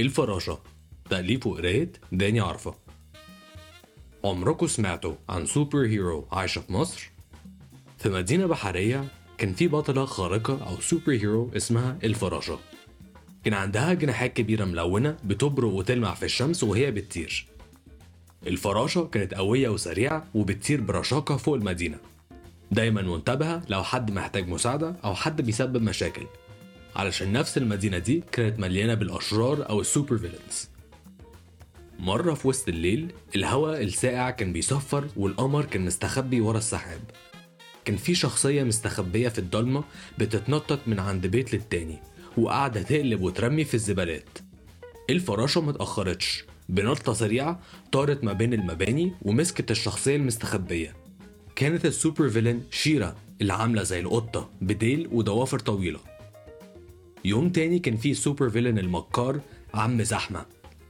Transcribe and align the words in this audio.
الفراشة. 0.00 0.58
تأليف 1.10 1.46
وقراية 1.46 1.92
داني 2.12 2.40
عرفة. 2.40 2.74
عمركم 4.24 4.66
سمعتوا 4.66 5.14
عن 5.28 5.46
superhero 5.46 6.28
عايشة 6.32 6.60
في 6.60 6.72
مصر؟ 6.72 7.10
في 7.98 8.08
مدينة 8.08 8.46
بحرية 8.46 9.04
كان 9.38 9.52
في 9.52 9.68
بطلة 9.68 10.04
خارقة 10.04 10.68
أو 10.68 10.80
superhero 10.80 11.50
اسمها 11.56 11.98
الفراشة. 12.04 12.58
كان 13.44 13.54
عندها 13.54 13.94
جناحات 13.94 14.32
كبيرة 14.32 14.64
ملونة 14.64 15.16
بتبرق 15.24 15.68
وتلمع 15.68 16.14
في 16.14 16.24
الشمس 16.24 16.64
وهي 16.64 16.90
بتطير. 16.90 17.46
الفراشة 18.46 19.04
كانت 19.04 19.34
قوية 19.34 19.68
وسريعة 19.68 20.26
وبتطير 20.34 20.80
برشاقة 20.80 21.36
فوق 21.36 21.54
المدينة. 21.54 21.98
دايما 22.70 23.02
منتبهة 23.02 23.62
لو 23.68 23.82
حد 23.82 24.10
محتاج 24.10 24.48
مساعدة 24.48 24.96
أو 25.04 25.14
حد 25.14 25.42
بيسبب 25.42 25.82
مشاكل. 25.82 26.26
علشان 26.96 27.32
نفس 27.32 27.58
المدينة 27.58 27.98
دي 27.98 28.22
كانت 28.32 28.58
مليانة 28.58 28.94
بالأشرار 28.94 29.68
أو 29.68 29.80
ال 29.80 29.86
super 29.86 30.18
villains. 30.18 30.68
مرة 31.98 32.34
في 32.34 32.48
وسط 32.48 32.68
الليل 32.68 33.12
الهواء 33.36 33.82
الساقع 33.82 34.30
كان 34.30 34.52
بيصفر 34.52 35.08
والقمر 35.16 35.64
كان 35.64 35.84
مستخبي 35.84 36.40
ورا 36.40 36.58
السحاب. 36.58 37.00
كان 37.84 37.96
في 37.96 38.14
شخصية 38.14 38.62
مستخبية 38.62 39.28
في 39.28 39.38
الضلمة 39.38 39.84
بتتنطط 40.18 40.78
من 40.86 40.98
عند 41.00 41.26
بيت 41.26 41.54
للتاني 41.54 41.98
وقاعدة 42.36 42.82
تقلب 42.82 43.20
وترمي 43.20 43.64
في 43.64 43.74
الزبالات. 43.74 44.38
الفراشة 45.10 45.60
متأخرتش 45.60 46.44
بنطة 46.68 47.12
سريعة 47.12 47.60
طارت 47.92 48.24
ما 48.24 48.32
بين 48.32 48.54
المباني 48.54 49.12
ومسكت 49.22 49.70
الشخصية 49.70 50.16
المستخبية. 50.16 50.96
كانت 51.56 51.86
ال 51.86 51.93
super 51.93 52.28
villain 52.28 52.62
شيرا 52.70 53.16
اللي 53.40 53.52
عاملة 53.52 53.82
زي 53.82 54.00
القطة 54.00 54.50
بديل 54.60 55.08
وضوافر 55.12 55.58
طويلة. 55.58 56.09
يوم 57.24 57.48
تاني 57.48 57.78
كان 57.78 57.96
فيه 57.96 58.12
super 58.12 58.50
villain 58.50 58.78
المكار 58.78 59.40
عم 59.74 60.02
زحمة. 60.02 60.46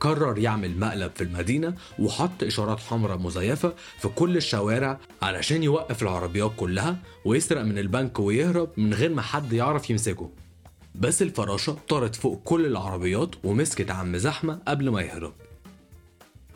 قرر 0.00 0.38
يعمل 0.38 0.78
مقلب 0.78 1.12
في 1.14 1.24
المدينة 1.24 1.74
وحط 1.98 2.42
إشارات 2.42 2.80
حمراء 2.80 3.18
مزيفة 3.18 3.74
في 3.98 4.08
كل 4.08 4.36
الشوارع 4.36 5.00
علشان 5.22 5.62
يوقف 5.62 6.02
العربيات 6.02 6.52
كلها 6.56 6.98
ويسرق 7.24 7.62
من 7.62 7.78
البنك 7.78 8.18
ويهرب 8.18 8.70
من 8.76 8.94
غير 8.94 9.14
ما 9.14 9.22
حد 9.22 9.52
يعرف 9.52 9.90
يمسكه. 9.90 10.30
بس 10.94 11.22
الفراشة 11.22 11.76
طارت 11.88 12.14
فوق 12.14 12.40
كل 12.44 12.66
العربيات 12.66 13.34
ومسكت 13.44 13.90
عم 13.90 14.16
زحمة 14.16 14.60
قبل 14.68 14.88
ما 14.88 15.02
يهرب. 15.02 15.32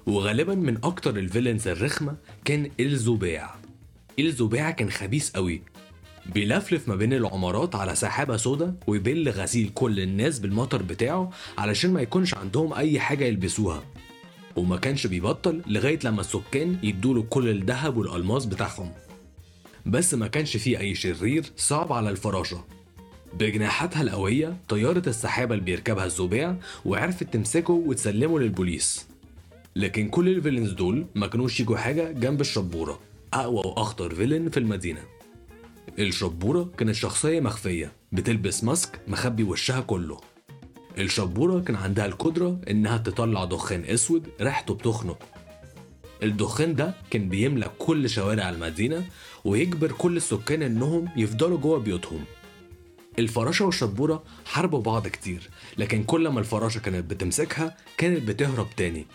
وغالبا 0.07 0.55
من 0.55 0.77
أكتر 0.85 1.17
ال 1.17 1.23
villains 1.23 1.69
الرخمة 1.69 2.17
كان 2.45 2.71
الزباع 2.81 3.55
الزباع 4.19 4.71
كان 4.71 4.91
خبيث 4.91 5.31
قوي 5.31 5.63
بيلفلف 6.29 6.89
ما 6.89 6.97
بين 6.97 7.13
العمارات 7.13 7.75
على 7.75 7.95
سحابة 7.95 8.37
سودا 8.37 8.75
ويبل 8.87 9.29
غسيل 9.29 9.71
كل 9.75 10.01
الناس 10.01 10.39
بالمطر 10.39 10.83
بتاعه 10.83 11.31
علشان 11.59 11.93
ما 11.93 12.01
يكونش 12.01 12.35
عندهم 12.35 12.73
أي 12.75 13.01
حاجة 13.01 13.25
يلبسوها. 13.25 13.83
وما 14.57 14.77
كانش 14.77 15.07
بيبطل 15.07 15.63
لغاية 15.67 15.99
لما 16.05 16.21
السكان 16.21 16.77
يدوله 16.83 17.23
كل 17.23 17.49
الذهب 17.49 17.97
والألماس 17.97 18.47
بتاعهم. 18.47 18.93
بس 19.87 20.15
ما 20.15 20.27
كانش 20.27 20.57
فيه 20.57 20.79
أي 20.79 20.95
شرير 20.95 21.45
صعب 21.57 21.93
على 21.93 22.11
الفراشة. 22.11 22.65
بجناحاتها 23.39 24.03
القوية 24.03 24.57
طيارة 24.69 25.03
السحابة 25.09 25.55
اللي 25.55 25.65
بيركبها 25.65 26.05
الزباع 26.05 26.57
وعرفت 26.85 27.33
تمسكه 27.33 27.73
وتسلمه 27.73 28.39
للبوليس. 28.39 29.07
لكن 29.77 30.09
كل 30.09 30.29
ال 30.29 30.34
villains 30.34 30.71
دول 30.73 31.07
ما 31.15 31.27
كانوش 31.27 31.61
يجوا 31.61 31.77
حاجة 31.77 32.13
جنب 32.13 32.41
الشبورة 32.41 33.01
أقوى 33.33 33.63
وأخطر 33.67 34.15
فيلن 34.15 34.49
في 34.49 34.57
المدينة. 34.57 35.01
الشبورة 35.99 36.71
كانت 36.79 36.95
شخصية 36.95 37.41
مخفية 37.41 37.93
بتلبس 38.13 38.65
ماسك 38.65 39.01
مخبي 39.09 39.43
وشها 39.43 39.81
كله. 39.81 40.21
الشبورة 40.99 41.61
كان 41.61 41.77
عندها 41.77 42.07
القدرة 42.07 42.61
إنها 42.71 42.99
تطلع 42.99 43.45
دخان 43.45 43.85
أسود 43.85 44.29
ريحته 44.41 44.75
بتخنق. 44.75 45.19
الدخان 46.23 46.75
ده 46.75 46.95
كان 47.11 47.29
بيملى 47.29 47.71
كل 47.79 48.11
شوارع 48.11 48.51
المدينة 48.51 49.05
ويجبر 49.45 49.93
كل 49.93 50.17
السكان 50.17 50.63
إنهم 50.63 51.09
يفضلوا 51.17 51.59
جوه 51.59 51.79
بيوتهم. 51.79 52.25
الفراشة 53.19 53.65
والشبورة 53.65 54.25
حاربوا 54.47 54.81
بعض 54.81 55.09
كتير 55.09 55.51
لكن 55.79 56.05
كل 56.05 56.29
ما 56.29 56.41
الفراشة 56.41 56.79
كانت 56.79 57.11
بتمسكها 57.11 57.77
كانت 57.97 58.29
بتهرب 58.29 58.67
تاني. 58.77 59.07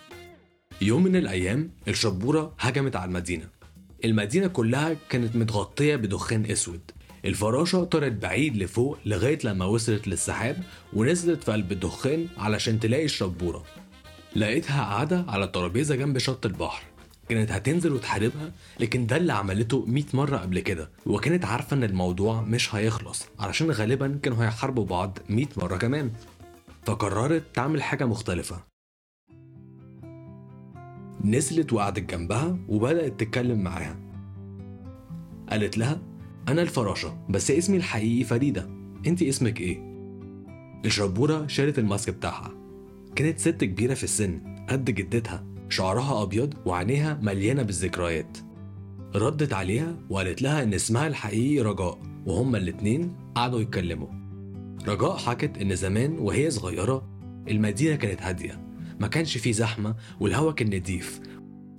يوم 0.82 1.04
من 1.04 1.16
الأيام 1.16 1.72
الشبورة 1.88 2.56
هجمت 2.60 2.96
على 2.96 3.06
المدينة. 3.10 3.50
المدينة 4.06 4.48
كلها 4.48 4.96
كانت 5.10 5.36
متغطية 5.36 5.96
بدخان 5.96 6.46
أسود. 6.46 6.92
الفراشة 7.26 7.84
طارت 7.84 8.12
بعيد 8.12 8.58
لفوق 8.58 8.98
لغاية 9.06 9.40
لما 9.44 9.66
وصلت 9.66 10.08
للسحاب 10.08 10.58
ونزلت 10.94 11.44
في 11.44 11.52
قلب 11.52 11.72
الدخان 11.72 12.28
علشان 12.38 12.80
تلاقي 12.80 13.06
الشبورة. 13.06 13.64
لقيتها 14.36 14.82
قاعدة 14.84 15.26
على 15.28 15.48
ترابيزة 15.48 15.96
جنب 15.96 16.18
شط 16.18 16.46
البحر. 16.46 16.84
كانت 17.30 17.52
هتنزل 17.52 17.92
وتحاربها 17.94 18.52
لكن 18.80 19.06
ده 19.08 19.18
اللي 19.18 19.34
عملته 19.34 19.86
100 19.88 20.04
مرة 20.14 20.38
قبل 20.38 20.60
كده. 20.60 20.90
وكانت 21.06 21.46
عارفة 21.46 21.76
إن 21.76 21.84
الموضوع 21.84 22.42
مش 22.42 22.76
هيخلص 22.76 23.26
علشان 23.40 23.72
غالبا 23.72 24.20
كانوا 24.24 24.44
هيحاربوا 24.46 24.86
بعض 24.86 25.18
100 25.30 25.46
مرة 25.58 25.78
كمان. 25.78 26.12
فقررت 26.86 27.44
تعمل 27.54 27.84
حاجة 27.84 28.06
مختلفة. 28.06 28.73
نزلت 31.24 31.74
وقعدت 31.74 32.12
جنبها 32.12 32.58
وبدأت 32.68 33.20
تتكلم 33.20 33.64
معاها. 33.64 34.00
قالت 35.50 35.78
لها 35.78 36.02
أنا 36.48 36.62
الفراشة 36.62 37.26
بس 37.30 37.52
اسمي 37.52 37.78
الحقيقي 37.78 38.24
فريدة. 38.24 38.70
أنت 39.08 39.22
اسمك 39.24 39.62
إيه؟ 39.62 39.94
الشبورة 40.86 41.48
شالت 41.48 41.80
الماسك 41.80 42.14
بتاعها. 42.14 42.52
كانت 43.16 43.40
ست 43.40 43.64
كبيرة 43.64 43.94
في 43.94 44.04
السن 44.04 44.42
قد 44.70 44.86
جدتها. 44.86 45.46
شعرها 45.70 46.24
أبيض 46.24 46.54
وعينيها 46.66 47.20
مليانة 47.22 47.64
بالذكريات. 47.64 48.38
ردت 49.16 49.54
عليها 49.54 49.98
وقالت 50.10 50.42
لها 50.42 50.64
إن 50.64 50.74
اسمها 50.74 51.08
الحقيقي 51.08 51.60
رجاء 51.60 52.00
وهما 52.26 52.58
الاتنين 52.58 53.16
قعدوا 53.36 53.62
يتكلموا. 53.62 54.08
رجاء 54.88 55.18
حكت 55.18 55.58
إن 55.58 55.76
زمان 55.76 56.20
وهي 56.20 56.50
صغيرة 56.52 57.10
المدينة 57.48 57.96
كانت 57.96 58.22
هادية. 58.22 58.73
ما 59.00 59.08
كانش 59.08 59.38
فيه 59.38 59.52
زحمة 59.52 59.96
والهوا 60.20 60.52
كان 60.52 60.76
نضيف 60.76 61.20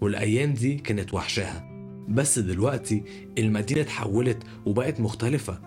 والأيام 0.01 0.53
دي 0.55 0.75
كانت 0.75 1.15
وحشاها. 1.15 1.71
بس 2.09 2.39
دلوقتي 2.39 3.03
المدينة 3.39 3.81
اتحولت 3.81 4.43
وبقت 4.67 5.01
مختلفة 5.01 5.61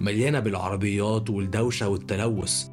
مليانة 0.00 0.40
بالعربيات 0.40 1.30
والدوشة 1.30 1.88
والتلوث. 1.88 2.68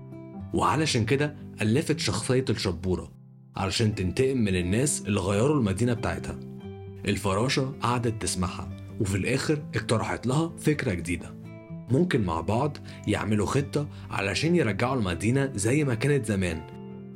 وعلشان 0.54 1.06
كده 1.06 1.36
ألفت 1.62 2.00
شخصية 2.00 2.46
الشبورة 2.50 3.12
علشان 3.56 3.96
تنتقم 3.96 4.38
من 4.38 4.56
الناس 4.56 5.04
اللي 5.08 5.20
غيروا 5.20 5.58
المدينة 5.58 5.94
بتاعتها. 5.94 6.40
الفراشة 7.06 7.74
قعدت 7.82 8.22
تسمعها 8.22 8.70
وفي 9.00 9.16
الآخر 9.18 9.64
اقترحت 9.76 10.28
لها 10.28 10.54
فكرة 10.58 10.94
جديدة. 10.94 11.34
ممكن 11.92 12.22
مع 12.22 12.42
بعض 12.42 12.78
يعملوا 13.08 13.46
خطة 13.46 13.88
علشان 14.10 14.56
يرجعوا 14.56 14.96
المدينة 14.96 15.52
زي 15.56 15.84
ما 15.84 15.96
كانت 15.96 16.26
زمان. 16.26 16.62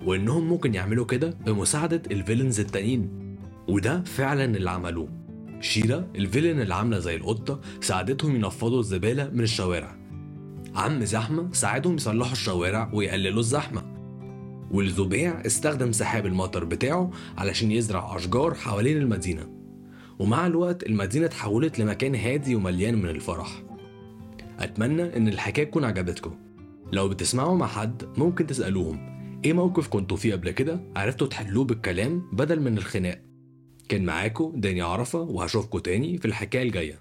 وإنهم 0.06 0.48
ممكن 0.48 0.74
يعملوا 0.74 1.06
كده 1.06 1.38
بمساعدة 1.46 2.02
الفيلنز 2.12 2.60
التانيين. 2.60 3.10
وده 3.68 4.04
فعلا 4.04 4.46
اللي 4.46 4.70
عملوه. 4.70 5.10
شيرا 5.62 6.08
الفيلن 6.16 6.62
اللي 6.62 6.76
عاملة 6.76 7.00
زي 7.00 7.16
القطة 7.16 7.62
ساعدتهم 7.82 8.36
ينفضوا 8.36 8.80
الزبالة 8.80 9.30
من 9.30 9.44
الشوارع. 9.44 9.98
عم 10.76 11.06
زحمة 11.06 11.54
ساعدهم 11.54 11.96
يصلحوا 11.96 12.32
الشوارع 12.32 12.90
ويقللوا 12.94 13.40
الزحمة. 13.40 13.84
والزبيع 14.72 15.46
استخدم 15.46 15.92
سحاب 15.92 16.26
المطر 16.26 16.64
بتاعه 16.64 17.12
علشان 17.38 17.72
يزرع 17.72 18.16
أشجار 18.16 18.54
حوالين 18.54 18.98
المدينة. 18.98 19.50
ومع 20.20 20.48
الوقت 20.48 20.84
المدينة 20.84 21.26
اتحولت 21.26 21.80
لمكان 21.80 22.16
هادي 22.16 22.56
ومليان 22.56 23.02
من 23.02 23.10
الفرح. 23.10 23.64
أتمنى 24.60 25.18
إن 25.18 25.28
الحكاية 25.28 25.66
تكون 25.66 25.84
عجبتكم. 25.84 26.36
لو 26.94 27.10
بتسمعوا 27.10 27.58
مع 27.58 27.68
حد 27.68 28.04
ممكن 28.18 28.48
تسألوهم. 28.48 29.15
إيه 29.46 29.54
موقف 29.54 29.88
كنتوا 29.88 30.18
فيه 30.18 30.34
قبل 30.34 30.52
كده 30.52 30.80
عرفتوا 30.96 31.28
تحلوه 31.28 31.66
بالكلام 31.66 32.30
بدل 32.34 32.60
من 32.62 32.78
الخناق؟ 32.78 33.22
كان 33.90 34.06
معاكم 34.06 34.54
داني 34.56 34.82
عرفة 34.82 35.20
وهشوفكوا 35.20 35.80
تاني 35.80 36.18
في 36.18 36.26
الحكاية 36.26 36.64
الجاية. 36.64 37.00